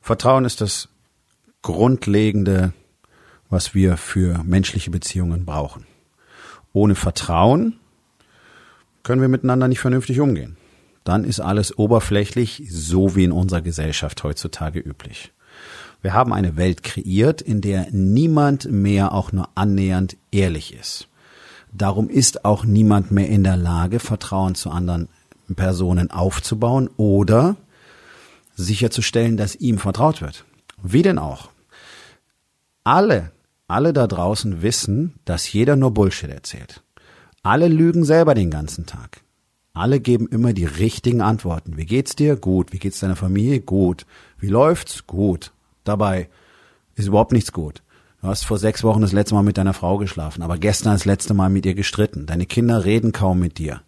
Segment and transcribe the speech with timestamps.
[0.00, 0.88] Vertrauen ist das
[1.62, 2.72] Grundlegende,
[3.48, 5.86] was wir für menschliche Beziehungen brauchen.
[6.72, 7.78] Ohne Vertrauen
[9.02, 10.56] können wir miteinander nicht vernünftig umgehen.
[11.04, 15.32] Dann ist alles oberflächlich, so wie in unserer Gesellschaft heutzutage üblich.
[16.02, 21.08] Wir haben eine Welt kreiert, in der niemand mehr auch nur annähernd ehrlich ist.
[21.72, 25.08] Darum ist auch niemand mehr in der Lage, Vertrauen zu anderen
[25.54, 27.56] Personen aufzubauen oder
[28.64, 30.44] sicherzustellen, dass ihm vertraut wird.
[30.82, 31.50] Wie denn auch?
[32.84, 33.32] Alle,
[33.68, 36.82] alle da draußen wissen, dass jeder nur Bullshit erzählt.
[37.42, 39.22] Alle lügen selber den ganzen Tag.
[39.72, 41.76] Alle geben immer die richtigen Antworten.
[41.76, 42.36] Wie geht's dir?
[42.36, 42.72] Gut.
[42.72, 43.60] Wie geht's deiner Familie?
[43.60, 44.04] Gut.
[44.38, 45.06] Wie läuft's?
[45.06, 45.52] Gut.
[45.84, 46.28] Dabei
[46.96, 47.82] ist überhaupt nichts gut.
[48.20, 51.06] Du hast vor sechs Wochen das letzte Mal mit deiner Frau geschlafen, aber gestern das
[51.06, 52.26] letzte Mal mit ihr gestritten.
[52.26, 53.80] Deine Kinder reden kaum mit dir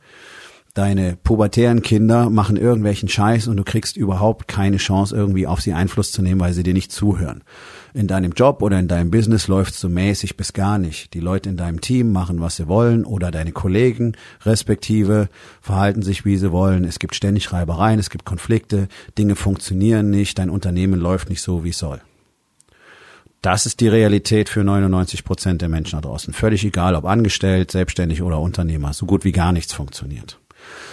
[0.75, 5.75] deine pubertären Kinder machen irgendwelchen Scheiß und du kriegst überhaupt keine Chance, irgendwie auf sie
[5.75, 7.45] Einfluss zu nehmen, weil sie dir nicht zuhören.
[7.93, 11.13] In deinem Job oder in deinem Business läuft so mäßig bis gar nicht.
[11.13, 15.29] Die Leute in deinem Team machen, was sie wollen oder deine Kollegen respektive
[15.61, 16.85] verhalten sich, wie sie wollen.
[16.85, 21.65] Es gibt ständig Reibereien, es gibt Konflikte, Dinge funktionieren nicht, dein Unternehmen läuft nicht so,
[21.65, 22.01] wie es soll.
[23.43, 26.33] Das ist die Realität für 99 Prozent der Menschen da draußen.
[26.33, 28.93] Völlig egal, ob angestellt, selbstständig oder Unternehmer.
[28.93, 30.39] So gut wie gar nichts funktioniert.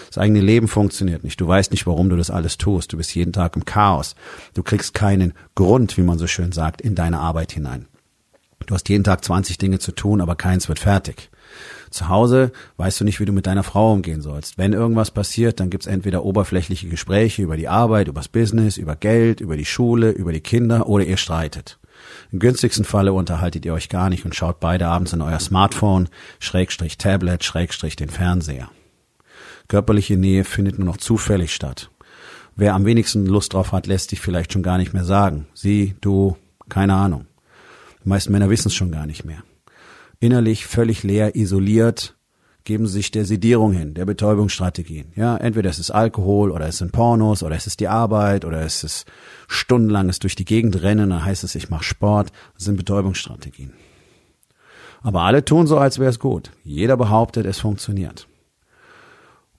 [0.08, 1.40] Das eigene Leben funktioniert nicht.
[1.40, 2.94] Du weißt nicht, warum du das alles tust.
[2.94, 4.16] Du bist jeden Tag im Chaos.
[4.54, 7.86] Du kriegst keinen Grund, wie man so schön sagt, in deine Arbeit hinein.
[8.66, 11.30] Du hast jeden Tag 20 Dinge zu tun, aber keins wird fertig.
[11.90, 14.58] Zu Hause weißt du nicht, wie du mit deiner Frau umgehen sollst.
[14.58, 19.42] Wenn irgendwas passiert, dann gibt's entweder oberflächliche Gespräche über die Arbeit, übers Business, über Geld,
[19.42, 21.80] über die Schule, über die Kinder oder ihr streitet.
[22.32, 26.10] Im günstigsten Falle unterhaltet ihr euch gar nicht und schaut beide abends in euer Smartphone,
[26.40, 28.70] Schrägstrich Tablet, Schrägstrich den Fernseher.
[29.70, 31.92] Körperliche Nähe findet nur noch zufällig statt.
[32.56, 35.46] Wer am wenigsten Lust drauf hat, lässt sich vielleicht schon gar nicht mehr sagen.
[35.54, 36.36] Sie, du,
[36.68, 37.28] keine Ahnung.
[38.04, 39.44] Die meisten Männer wissen es schon gar nicht mehr.
[40.20, 42.18] Innerlich völlig leer, isoliert,
[42.66, 45.14] geben sie sich der Sedierung hin, der Betäubungsstrategien.
[45.16, 48.62] Ja, entweder es ist Alkohol oder es sind Pornos oder es ist die Arbeit oder
[48.62, 49.06] es ist
[49.48, 52.32] stundenlanges durch die Gegend rennen, dann heißt es, ich mache Sport.
[52.56, 53.74] Das sind Betäubungsstrategien.
[55.02, 56.52] Aber alle tun so, als wäre es gut.
[56.64, 58.29] Jeder behauptet, es funktioniert.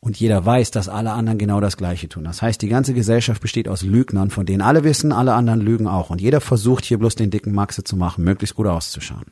[0.02, 2.24] Und jeder weiß, dass alle anderen genau das Gleiche tun.
[2.24, 5.86] Das heißt, die ganze Gesellschaft besteht aus Lügnern, von denen alle wissen, alle anderen lügen
[5.86, 6.08] auch.
[6.08, 9.26] Und jeder versucht hier bloß den dicken Maxe zu machen, möglichst gut auszuschauen.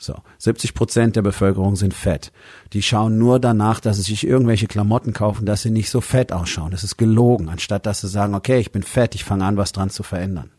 [0.00, 2.32] So, 70 Prozent der Bevölkerung sind fett.
[2.72, 6.32] Die schauen nur danach, dass sie sich irgendwelche Klamotten kaufen, dass sie nicht so fett
[6.32, 6.72] ausschauen.
[6.72, 9.70] Das ist gelogen, anstatt dass sie sagen, okay, ich bin fett, ich fange an, was
[9.70, 10.50] dran zu verändern.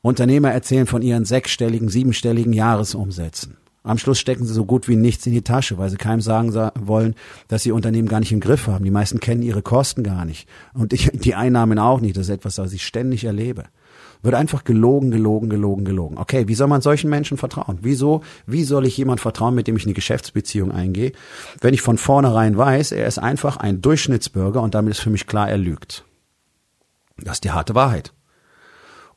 [0.00, 3.58] Unternehmer erzählen von ihren sechsstelligen, siebenstelligen Jahresumsätzen.
[3.82, 6.52] Am Schluss stecken sie so gut wie nichts in die Tasche, weil sie keinem sagen
[6.78, 7.14] wollen,
[7.46, 8.84] dass sie Unternehmen gar nicht im Griff haben.
[8.84, 10.48] Die meisten kennen ihre Kosten gar nicht.
[10.74, 12.16] Und ich, die Einnahmen auch nicht.
[12.16, 13.64] Das ist etwas, was ich ständig erlebe.
[14.20, 16.18] Wird einfach gelogen, gelogen, gelogen, gelogen.
[16.18, 17.78] Okay, wie soll man solchen Menschen vertrauen?
[17.82, 21.12] Wieso, wie soll ich jemand vertrauen, mit dem ich eine Geschäftsbeziehung eingehe,
[21.60, 25.26] wenn ich von vornherein weiß, er ist einfach ein Durchschnittsbürger und damit ist für mich
[25.26, 26.04] klar, er lügt.
[27.16, 28.12] Das ist die harte Wahrheit.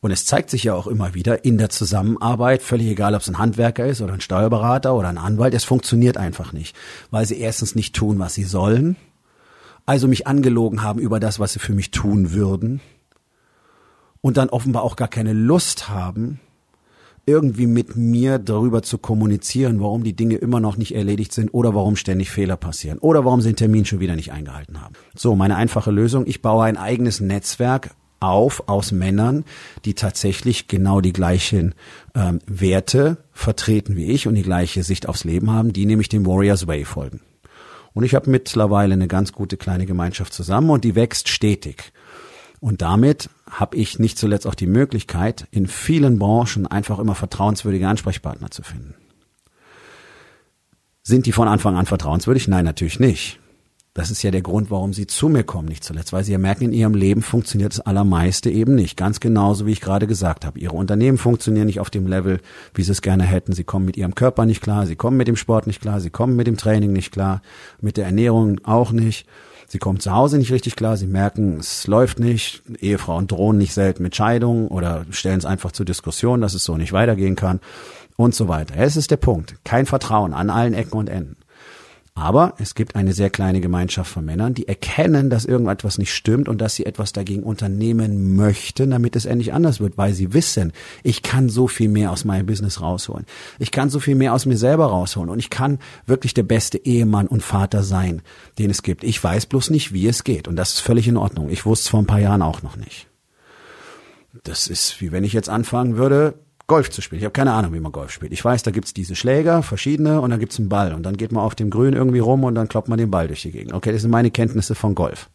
[0.01, 3.29] Und es zeigt sich ja auch immer wieder in der Zusammenarbeit, völlig egal, ob es
[3.29, 6.75] ein Handwerker ist oder ein Steuerberater oder ein Anwalt, es funktioniert einfach nicht,
[7.11, 8.95] weil sie erstens nicht tun, was sie sollen,
[9.85, 12.81] also mich angelogen haben über das, was sie für mich tun würden
[14.21, 16.39] und dann offenbar auch gar keine Lust haben,
[17.27, 21.75] irgendwie mit mir darüber zu kommunizieren, warum die Dinge immer noch nicht erledigt sind oder
[21.75, 24.95] warum ständig Fehler passieren oder warum sie den Termin schon wieder nicht eingehalten haben.
[25.15, 29.43] So, meine einfache Lösung, ich baue ein eigenes Netzwerk auf aus Männern,
[29.83, 31.75] die tatsächlich genau die gleichen
[32.15, 36.25] ähm, Werte vertreten wie ich und die gleiche Sicht aufs Leben haben, die nämlich dem
[36.25, 37.21] Warriors Way folgen.
[37.93, 41.91] Und ich habe mittlerweile eine ganz gute kleine Gemeinschaft zusammen und die wächst stetig.
[42.61, 47.87] Und damit habe ich nicht zuletzt auch die Möglichkeit, in vielen Branchen einfach immer vertrauenswürdige
[47.87, 48.93] Ansprechpartner zu finden.
[51.03, 52.47] Sind die von Anfang an vertrauenswürdig?
[52.47, 53.39] Nein, natürlich nicht.
[53.93, 56.37] Das ist ja der Grund, warum sie zu mir kommen, nicht zuletzt, weil sie ja
[56.37, 58.95] merken, in ihrem Leben funktioniert das Allermeiste eben nicht.
[58.95, 60.57] Ganz genauso, wie ich gerade gesagt habe.
[60.59, 62.39] Ihre Unternehmen funktionieren nicht auf dem Level,
[62.73, 63.51] wie sie es gerne hätten.
[63.51, 66.09] Sie kommen mit ihrem Körper nicht klar, sie kommen mit dem Sport nicht klar, sie
[66.09, 67.41] kommen mit dem Training nicht klar,
[67.81, 69.27] mit der Ernährung auch nicht.
[69.67, 73.73] Sie kommen zu Hause nicht richtig klar, sie merken, es läuft nicht, Ehefrauen drohen nicht
[73.73, 77.59] selten mit Scheidung oder stellen es einfach zur Diskussion, dass es so nicht weitergehen kann
[78.15, 78.75] und so weiter.
[78.77, 79.55] Es ist der Punkt.
[79.65, 81.35] Kein Vertrauen an allen Ecken und Enden.
[82.13, 86.49] Aber es gibt eine sehr kleine Gemeinschaft von Männern, die erkennen, dass irgendetwas nicht stimmt
[86.49, 90.73] und dass sie etwas dagegen unternehmen möchten, damit es endlich anders wird, weil sie wissen,
[91.03, 93.25] ich kann so viel mehr aus meinem Business rausholen.
[93.59, 96.77] Ich kann so viel mehr aus mir selber rausholen und ich kann wirklich der beste
[96.77, 98.21] Ehemann und Vater sein,
[98.59, 99.05] den es gibt.
[99.05, 101.49] Ich weiß bloß nicht, wie es geht und das ist völlig in Ordnung.
[101.49, 103.07] Ich wusste es vor ein paar Jahren auch noch nicht.
[104.43, 106.33] Das ist wie wenn ich jetzt anfangen würde,
[106.71, 107.19] Golf zu spielen.
[107.19, 108.31] Ich habe keine Ahnung, wie man Golf spielt.
[108.31, 110.93] Ich weiß, da gibt's diese Schläger, verschiedene, und dann gibt's einen Ball.
[110.93, 113.27] Und dann geht man auf dem Grün irgendwie rum und dann kloppt man den Ball
[113.27, 113.73] durch die Gegend.
[113.73, 115.29] Okay, das sind meine Kenntnisse von Golf.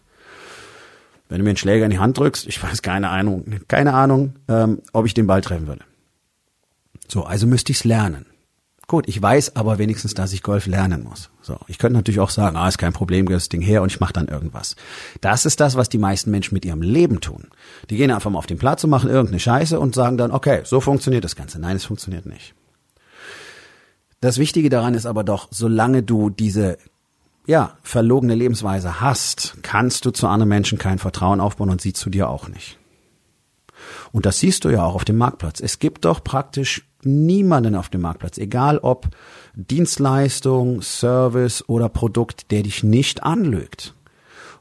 [1.29, 4.37] Wenn du mir einen Schläger in die Hand drückst, ich weiß keine Ahnung, keine Ahnung,
[4.49, 5.83] ähm, ob ich den Ball treffen würde.
[7.07, 8.25] So, also müsste ich's lernen.
[8.89, 11.31] Gut, ich weiß aber wenigstens, dass ich Golf lernen muss.
[11.43, 13.99] So, ich könnte natürlich auch sagen, ah, ist kein Problem, das Ding her und ich
[13.99, 14.77] mache dann irgendwas.
[15.21, 17.49] Das ist das, was die meisten Menschen mit ihrem Leben tun.
[17.91, 20.61] Die gehen einfach mal auf den Platz und machen irgendeine Scheiße und sagen dann, okay,
[20.65, 21.59] so funktioniert das Ganze.
[21.59, 22.55] Nein, es funktioniert nicht.
[24.21, 26.79] Das Wichtige daran ist aber doch, solange du diese
[27.45, 32.09] ja, verlogene Lebensweise hast, kannst du zu anderen Menschen kein Vertrauen aufbauen und sie zu
[32.09, 32.79] dir auch nicht.
[34.13, 35.61] Und das siehst du ja auch auf dem Marktplatz.
[35.61, 39.09] Es gibt doch praktisch niemanden auf dem Marktplatz, egal ob
[39.55, 43.95] Dienstleistung, Service oder Produkt, der dich nicht anlügt.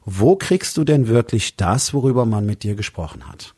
[0.04, 3.54] Wo kriegst du denn wirklich das, worüber man mit dir gesprochen hat?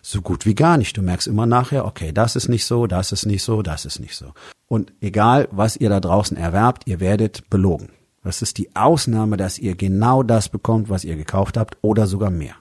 [0.00, 0.96] So gut wie gar nicht.
[0.96, 3.98] Du merkst immer nachher, okay, das ist nicht so, das ist nicht so, das ist
[3.98, 4.32] nicht so.
[4.68, 7.90] Und egal, was ihr da draußen erwerbt, ihr werdet belogen.
[8.22, 12.30] Das ist die Ausnahme, dass ihr genau das bekommt, was ihr gekauft habt oder sogar
[12.30, 12.54] mehr.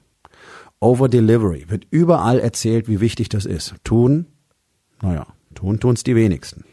[0.79, 3.75] Over Delivery wird überall erzählt, wie wichtig das ist.
[3.83, 4.27] Tun,
[5.01, 5.25] naja,
[5.57, 6.65] Tun tun's die wenigsten.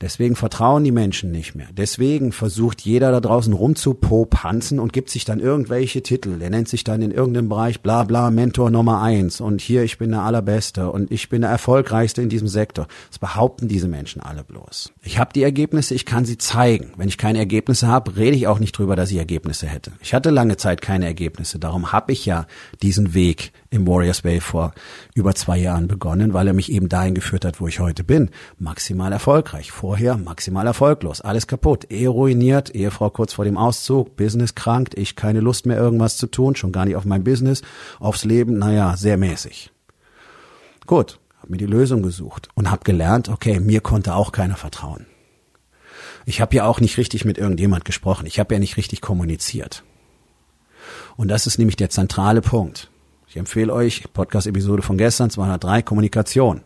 [0.00, 1.68] Deswegen vertrauen die Menschen nicht mehr.
[1.72, 6.38] Deswegen versucht jeder da draußen rumzupopanzen und gibt sich dann irgendwelche Titel.
[6.38, 9.98] Der nennt sich dann in irgendeinem Bereich bla bla Mentor Nummer eins und hier ich
[9.98, 12.86] bin der Allerbeste und ich bin der Erfolgreichste in diesem Sektor.
[13.10, 14.92] Das behaupten diese Menschen alle bloß.
[15.02, 16.92] Ich habe die Ergebnisse, ich kann sie zeigen.
[16.96, 19.92] Wenn ich keine Ergebnisse habe, rede ich auch nicht drüber, dass ich Ergebnisse hätte.
[20.00, 21.60] Ich hatte lange Zeit keine Ergebnisse.
[21.60, 22.46] Darum habe ich ja
[22.82, 24.72] diesen Weg im Warriors Way vor
[25.14, 28.30] über zwei Jahren begonnen, weil er mich eben dahin geführt hat, wo ich heute bin.
[28.58, 29.70] Maximal erfolgreich.
[29.70, 34.96] Vor vorher maximal erfolglos, alles kaputt, Ehe ruiniert, Ehefrau kurz vor dem Auszug, Business krankt,
[34.96, 37.60] ich keine Lust mehr irgendwas zu tun, schon gar nicht auf mein Business,
[38.00, 39.70] aufs Leben, naja, sehr mäßig.
[40.86, 45.04] Gut, habe mir die Lösung gesucht und habe gelernt, okay, mir konnte auch keiner vertrauen.
[46.24, 49.84] Ich habe ja auch nicht richtig mit irgendjemand gesprochen, ich habe ja nicht richtig kommuniziert.
[51.18, 52.91] Und das ist nämlich der zentrale Punkt.
[53.32, 56.60] Ich empfehle euch, Podcast-Episode von gestern, 203, Kommunikation.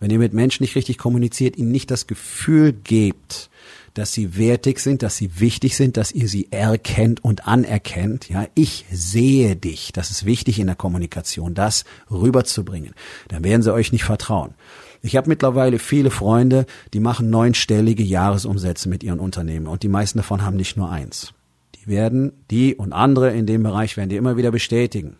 [0.00, 3.48] Wenn ihr mit Menschen nicht richtig kommuniziert, ihnen nicht das Gefühl gebt,
[3.94, 8.28] dass sie wertig sind, dass sie wichtig sind, dass ihr sie erkennt und anerkennt.
[8.28, 9.92] Ja, ich sehe dich.
[9.94, 12.92] Das ist wichtig in der Kommunikation, das rüberzubringen.
[13.28, 14.52] Dann werden sie euch nicht vertrauen.
[15.00, 20.18] Ich habe mittlerweile viele Freunde, die machen neunstellige Jahresumsätze mit ihren Unternehmen und die meisten
[20.18, 21.32] davon haben nicht nur eins.
[21.76, 25.16] Die werden, die und andere in dem Bereich werden die immer wieder bestätigen.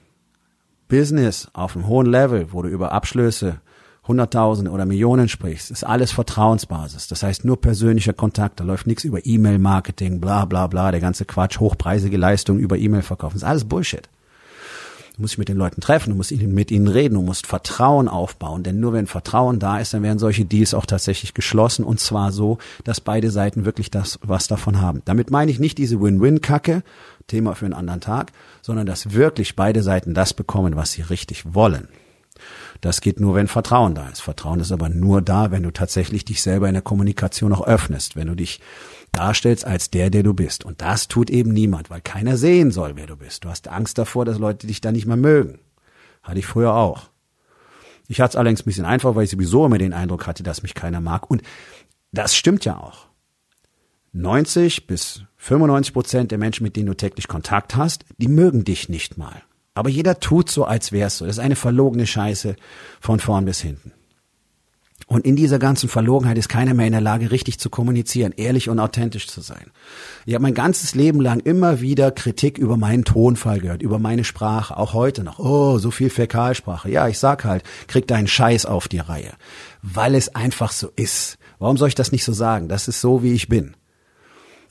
[0.89, 3.61] Business auf einem hohen Level, wo du über Abschlüsse
[4.07, 7.09] Hunderttausende oder Millionen sprichst, ist alles Vertrauensbasis.
[7.09, 8.61] Das heißt nur persönlicher Kontakt.
[8.61, 13.03] Da läuft nichts über E-Mail-Marketing, bla bla bla, der ganze Quatsch, hochpreisige Leistungen über E-Mail
[13.03, 13.37] verkaufen.
[13.37, 14.09] Ist alles Bullshit.
[15.17, 18.09] Du musst dich mit den Leuten treffen, du musst mit ihnen reden, du musst Vertrauen
[18.09, 22.01] aufbauen, denn nur wenn Vertrauen da ist, dann werden solche Deals auch tatsächlich geschlossen und
[22.01, 25.03] zwar so, dass beide Seiten wirklich das was davon haben.
[25.05, 26.83] Damit meine ich nicht diese Win-Win-Kacke,
[27.29, 31.55] Thema für einen anderen Tag, sondern dass wirklich beide Seiten das bekommen, was sie richtig
[31.55, 31.87] wollen.
[32.81, 34.21] Das geht nur, wenn Vertrauen da ist.
[34.21, 38.17] Vertrauen ist aber nur da, wenn du tatsächlich dich selber in der Kommunikation auch öffnest,
[38.17, 38.61] wenn du dich
[39.15, 40.65] darstellst als der, der du bist.
[40.65, 43.45] Und das tut eben niemand, weil keiner sehen soll, wer du bist.
[43.45, 45.61] Du hast Angst davor, dass Leute dich da nicht mehr mögen.
[46.23, 47.11] Hatte ich früher auch.
[48.09, 50.63] Ich hatte es allerdings ein bisschen einfach, weil ich sowieso immer den Eindruck hatte, dass
[50.63, 51.31] mich keiner mag.
[51.31, 51.43] Und
[52.13, 53.07] das stimmt ja auch.
[54.13, 58.89] 90 bis 95 Prozent der Menschen, mit denen du täglich Kontakt hast, die mögen dich
[58.89, 59.43] nicht mal.
[59.75, 61.27] Aber jeder tut so, als wär's so.
[61.27, 62.55] Das ist eine verlogene Scheiße
[63.01, 63.93] von vorn bis hinten.
[65.07, 68.71] Und in dieser ganzen Verlogenheit ist keiner mehr in der Lage, richtig zu kommunizieren, ehrlich
[68.71, 69.71] und authentisch zu sein.
[70.25, 74.25] Ich habe mein ganzes Leben lang immer wieder Kritik über meinen Tonfall gehört, über meine
[74.25, 75.39] Sprache, auch heute noch.
[75.39, 76.91] Oh, so viel Fäkalsprache.
[76.91, 79.33] Ja, ich sag halt, krieg deinen Scheiß auf die Reihe.
[79.83, 81.37] Weil es einfach so ist.
[81.59, 82.69] Warum soll ich das nicht so sagen?
[82.69, 83.77] Das ist so, wie ich bin.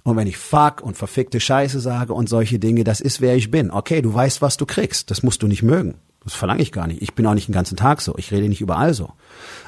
[0.04, 3.52] Und wenn ich fuck und verfickte Scheiße sage und solche Dinge, das ist wer ich
[3.52, 3.72] bin.
[3.72, 5.12] Okay, du weißt, was du kriegst.
[5.12, 5.96] Das musst du nicht mögen.
[6.24, 7.02] Das verlange ich gar nicht.
[7.02, 8.16] Ich bin auch nicht den ganzen Tag so.
[8.18, 9.12] Ich rede nicht überall so.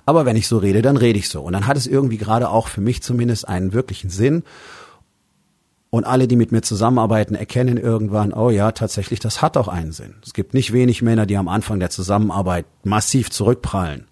[0.06, 1.42] Aber wenn ich so rede, dann rede ich so.
[1.42, 4.44] Und dann hat es irgendwie gerade auch für mich zumindest einen wirklichen Sinn.
[5.90, 9.92] Und alle, die mit mir zusammenarbeiten, erkennen irgendwann, oh ja, tatsächlich, das hat auch einen
[9.92, 10.16] Sinn.
[10.26, 14.06] Es gibt nicht wenig Männer, die am Anfang der Zusammenarbeit massiv zurückprallen.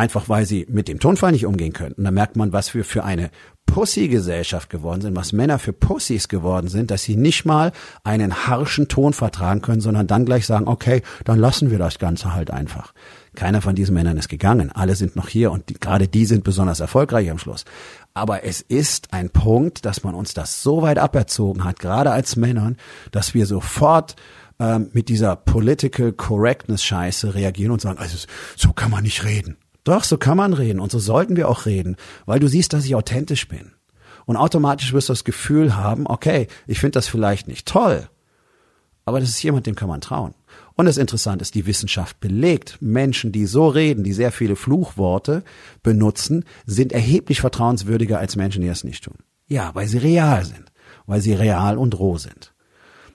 [0.00, 2.04] Einfach weil sie mit dem Tonfall nicht umgehen könnten.
[2.04, 3.28] Da merkt man, was wir für eine
[3.66, 7.70] Pussy-Gesellschaft geworden sind, was Männer für Pussys geworden sind, dass sie nicht mal
[8.02, 12.32] einen harschen Ton vertragen können, sondern dann gleich sagen, okay, dann lassen wir das Ganze
[12.32, 12.94] halt einfach.
[13.34, 14.72] Keiner von diesen Männern ist gegangen.
[14.72, 17.66] Alle sind noch hier und die, gerade die sind besonders erfolgreich am Schluss.
[18.14, 22.36] Aber es ist ein Punkt, dass man uns das so weit aberzogen hat, gerade als
[22.36, 22.78] Männern,
[23.12, 24.16] dass wir sofort
[24.58, 28.16] ähm, mit dieser Political Correctness Scheiße reagieren und sagen, also
[28.56, 29.58] so kann man nicht reden.
[29.84, 31.96] Doch, so kann man reden und so sollten wir auch reden,
[32.26, 33.72] weil du siehst, dass ich authentisch bin.
[34.26, 38.08] Und automatisch wirst du das Gefühl haben, okay, ich finde das vielleicht nicht toll,
[39.04, 40.34] aber das ist jemand, dem kann man trauen.
[40.76, 45.42] Und das Interessante ist, die Wissenschaft belegt, Menschen, die so reden, die sehr viele Fluchworte
[45.82, 49.16] benutzen, sind erheblich vertrauenswürdiger als Menschen, die das nicht tun.
[49.48, 50.70] Ja, weil sie real sind,
[51.06, 52.52] weil sie real und roh sind.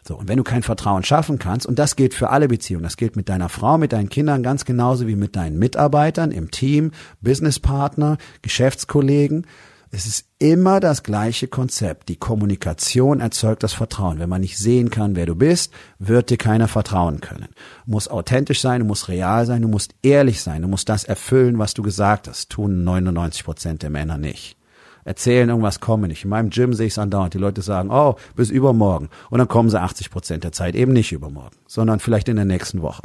[0.07, 2.95] So, und wenn du kein Vertrauen schaffen kannst, und das gilt für alle Beziehungen, das
[2.95, 6.91] gilt mit deiner Frau, mit deinen Kindern ganz genauso wie mit deinen Mitarbeitern im Team,
[7.21, 9.47] Businesspartner, Geschäftskollegen,
[9.89, 12.09] es ist immer das gleiche Konzept.
[12.09, 14.19] Die Kommunikation erzeugt das Vertrauen.
[14.19, 17.47] Wenn man nicht sehen kann, wer du bist, wird dir keiner vertrauen können.
[17.85, 21.05] Du musst authentisch sein, du musst real sein, du musst ehrlich sein, du musst das
[21.05, 22.49] erfüllen, was du gesagt hast.
[22.49, 24.57] Tun 99 Prozent der Männer nicht
[25.05, 26.25] erzählen irgendwas, kommen nicht.
[26.25, 27.33] In meinem Gym sehe ich es andauernd.
[27.33, 29.09] Die Leute sagen, oh, bis übermorgen.
[29.29, 32.45] Und dann kommen sie 80 Prozent der Zeit eben nicht übermorgen, sondern vielleicht in der
[32.45, 33.03] nächsten Woche.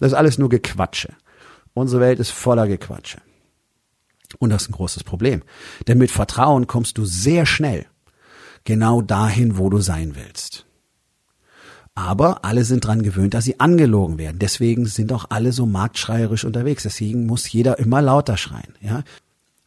[0.00, 1.14] Das ist alles nur Gequatsche.
[1.74, 3.18] Unsere Welt ist voller Gequatsche.
[4.38, 5.42] Und das ist ein großes Problem.
[5.86, 7.86] Denn mit Vertrauen kommst du sehr schnell
[8.64, 10.66] genau dahin, wo du sein willst.
[11.94, 14.40] Aber alle sind dran gewöhnt, dass sie angelogen werden.
[14.40, 16.82] Deswegen sind auch alle so marktschreierisch unterwegs.
[16.82, 18.74] Deswegen muss jeder immer lauter schreien.
[18.80, 19.04] Ja?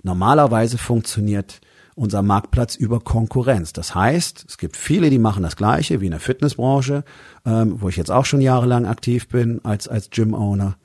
[0.03, 1.61] Normalerweise funktioniert
[1.97, 3.73] unser Marktplatz über Konkurrenz.
[3.73, 7.03] Das heißt, es gibt viele, die machen das Gleiche wie in der Fitnessbranche,
[7.45, 10.77] ähm, wo ich jetzt auch schon jahrelang aktiv bin als als Gym-Owner.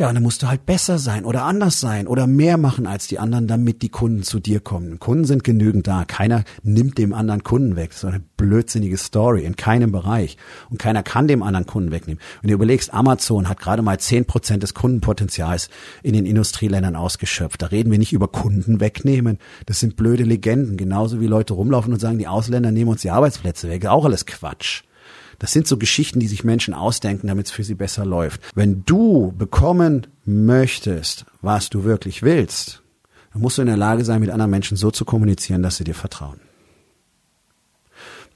[0.00, 3.06] Ja, und dann musst du halt besser sein oder anders sein oder mehr machen als
[3.06, 4.98] die anderen, damit die Kunden zu dir kommen.
[4.98, 6.06] Kunden sind genügend da.
[6.06, 7.90] Keiner nimmt dem anderen Kunden weg.
[7.90, 10.38] Das ist eine blödsinnige Story in keinem Bereich.
[10.70, 12.18] Und keiner kann dem anderen Kunden wegnehmen.
[12.40, 15.68] Wenn du überlegst, Amazon hat gerade mal zehn Prozent des Kundenpotenzials
[16.02, 17.60] in den Industrieländern ausgeschöpft.
[17.60, 19.36] Da reden wir nicht über Kunden wegnehmen.
[19.66, 20.78] Das sind blöde Legenden.
[20.78, 23.84] Genauso wie Leute rumlaufen und sagen, die Ausländer nehmen uns die Arbeitsplätze weg.
[23.84, 24.82] Auch alles Quatsch.
[25.40, 28.42] Das sind so Geschichten, die sich Menschen ausdenken, damit es für sie besser läuft.
[28.54, 32.82] Wenn du bekommen möchtest, was du wirklich willst,
[33.32, 35.84] dann musst du in der Lage sein, mit anderen Menschen so zu kommunizieren, dass sie
[35.84, 36.40] dir vertrauen.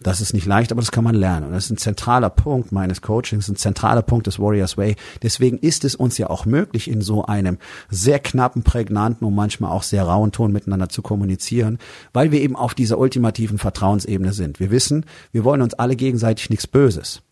[0.00, 1.46] Das ist nicht leicht, aber das kann man lernen.
[1.46, 4.96] Und das ist ein zentraler Punkt meines Coachings, ein zentraler Punkt des Warriors Way.
[5.22, 7.58] Deswegen ist es uns ja auch möglich, in so einem
[7.88, 11.78] sehr knappen, prägnanten und manchmal auch sehr rauen Ton miteinander zu kommunizieren,
[12.12, 14.60] weil wir eben auf dieser ultimativen Vertrauensebene sind.
[14.60, 17.22] Wir wissen, wir wollen uns alle gegenseitig nichts Böses.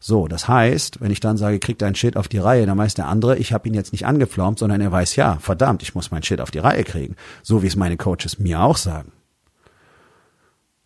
[0.00, 2.94] So, das heißt, wenn ich dann sage, krieg dein Shit auf die Reihe, dann weiß
[2.94, 6.10] der andere, ich habe ihn jetzt nicht angepflaumt, sondern er weiß, ja, verdammt, ich muss
[6.10, 7.16] mein Shit auf die Reihe kriegen.
[7.42, 9.12] So wie es meine Coaches mir auch sagen.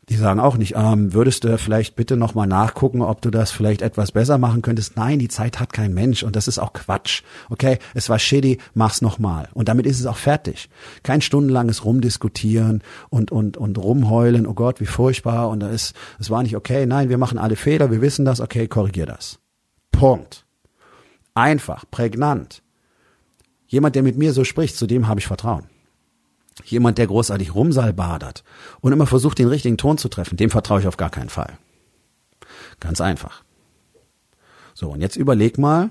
[0.09, 3.82] Die sagen auch nicht, ähm, würdest du vielleicht bitte nochmal nachgucken, ob du das vielleicht
[3.82, 4.97] etwas besser machen könntest?
[4.97, 7.23] Nein, die Zeit hat kein Mensch und das ist auch Quatsch.
[7.50, 9.49] Okay, es war shitty, mach's nochmal.
[9.54, 10.68] Und damit ist es auch fertig.
[11.04, 16.30] Kein stundenlanges Rumdiskutieren und, und, und rumheulen, oh Gott, wie furchtbar und da ist, es
[16.30, 16.85] war nicht okay.
[16.85, 19.38] Nein, wir machen alle Fehler, wir wissen das, okay, korrigier das.
[19.92, 20.47] Punkt.
[21.35, 22.62] Einfach, prägnant.
[23.66, 25.72] Jemand, der mit mir so spricht, zu dem habe ich Vertrauen.
[26.64, 28.44] Jemand, der großartig rumsalbadert
[28.80, 31.59] und immer versucht, den richtigen Ton zu treffen, dem vertraue ich auf gar keinen Fall.
[32.80, 33.42] Ganz einfach.
[34.75, 35.90] So, und jetzt überleg mal,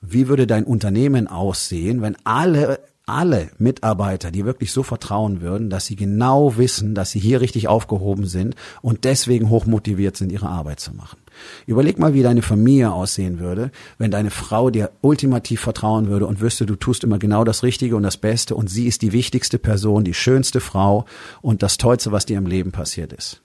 [0.00, 5.86] wie würde dein Unternehmen aussehen, wenn alle, alle Mitarbeiter, die wirklich so vertrauen würden, dass
[5.86, 10.80] sie genau wissen, dass sie hier richtig aufgehoben sind und deswegen hochmotiviert sind, ihre Arbeit
[10.80, 11.18] zu machen.
[11.66, 16.40] Überleg mal, wie deine Familie aussehen würde, wenn deine Frau dir ultimativ vertrauen würde und
[16.40, 19.58] wüsste, du tust immer genau das Richtige und das Beste und sie ist die wichtigste
[19.58, 21.04] Person, die schönste Frau
[21.42, 23.42] und das Tollste, was dir im Leben passiert ist.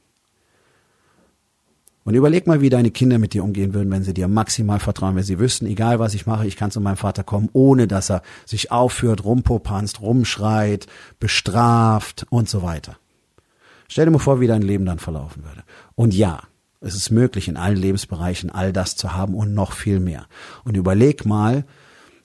[2.06, 5.16] Und überleg mal, wie deine Kinder mit dir umgehen würden, wenn sie dir maximal vertrauen,
[5.16, 8.12] wenn sie wüssten, egal was ich mache, ich kann zu meinem Vater kommen, ohne dass
[8.12, 10.86] er sich aufführt, rumpopanzt, rumschreit,
[11.20, 12.98] bestraft und so weiter.
[13.88, 15.64] Stell dir mal vor, wie dein Leben dann verlaufen würde.
[15.96, 16.44] Und ja,
[16.80, 20.28] es ist möglich, in allen Lebensbereichen all das zu haben und noch viel mehr.
[20.64, 21.66] Und überleg mal,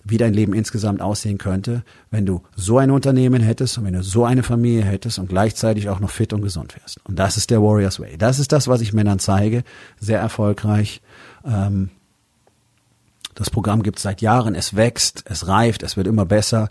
[0.04, 4.02] wie dein Leben insgesamt aussehen könnte, wenn du so ein Unternehmen hättest und wenn du
[4.02, 7.00] so eine Familie hättest und gleichzeitig auch noch fit und gesund wärst.
[7.04, 8.16] Und das ist der Warriors Way.
[8.16, 9.62] Das ist das, was ich Männern zeige.
[9.98, 11.02] Sehr erfolgreich.
[11.44, 11.90] Ähm,
[13.34, 14.54] das Programm gibt es seit Jahren.
[14.54, 16.68] Es wächst, es reift, es wird immer besser.